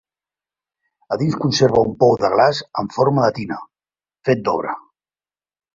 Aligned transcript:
A 1.15 1.17
dins 1.23 1.37
conserva 1.43 1.83
un 1.89 1.93
pou 2.01 2.15
de 2.23 2.33
glaç 2.37 2.63
en 2.85 2.91
forma 2.99 3.27
de 3.29 3.33
tina, 3.39 3.61
fet 4.31 4.45
d'obra. 4.49 4.77